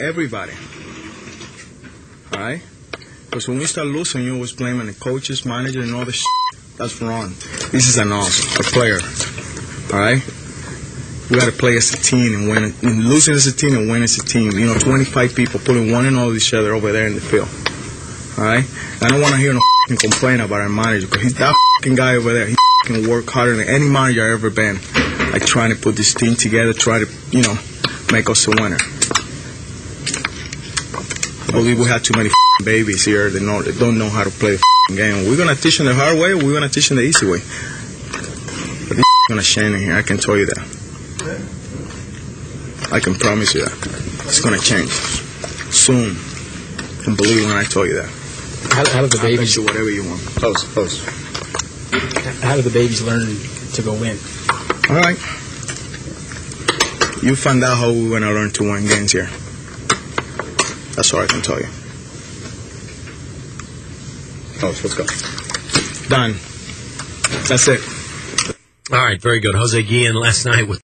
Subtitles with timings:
[0.00, 0.52] everybody.
[2.34, 2.62] All right?
[3.26, 6.16] Because when we start losing, you always blaming the coaches, manager, and all this.
[6.16, 6.78] Shit.
[6.78, 7.28] That's wrong.
[7.70, 8.98] This is an us, a player.
[9.92, 10.22] All right?
[11.30, 12.74] We got to play as a team and win.
[12.82, 14.50] And losing as a team and win as a team.
[14.52, 17.48] You know, 25 people pulling one and all each other over there in the field.
[18.38, 18.64] All right?
[19.02, 19.60] I don't want to hear no
[19.96, 22.46] complain about our manager because he's that fucking guy over there.
[22.46, 24.76] He can work harder than any manager I've ever been.
[25.32, 27.54] Like trying to put this team together, try to, you know,
[28.10, 28.78] make us a winner.
[31.50, 32.30] I believe we have too many
[32.62, 34.56] babies here that, know, that don't know how to play
[34.88, 35.28] the game.
[35.28, 37.42] We're gonna teach them the hard way, we're gonna teach them the easy way.
[38.86, 39.96] But these gonna change in here.
[39.96, 40.62] I can tell you that.
[42.92, 43.72] I can promise you that.
[44.26, 44.90] It's gonna change
[45.74, 46.14] soon.
[47.04, 48.10] And believe when I tell you that.
[48.70, 50.20] How, how do the I'll bet babies you whatever you want.
[50.20, 51.02] Close, close.
[52.44, 53.26] how do the babies learn
[53.74, 54.16] to go win?
[54.88, 55.18] All right.
[57.24, 59.28] You find out how we're gonna learn to win games here.
[61.00, 61.66] That's all I can tell you.
[64.56, 65.06] Oh, Close, let's go.
[66.14, 66.32] Done.
[67.48, 67.80] That's it.
[68.92, 69.54] All right, very good.
[69.54, 70.78] Jose Guillen last night with